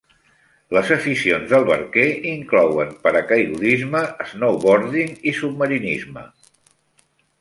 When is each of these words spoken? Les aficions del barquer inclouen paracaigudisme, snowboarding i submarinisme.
Les 0.75 0.87
aficions 0.93 1.51
del 1.51 1.65
barquer 1.67 2.07
inclouen 2.31 2.95
paracaigudisme, 3.03 4.03
snowboarding 4.31 5.15
i 5.33 5.39
submarinisme. 5.43 6.25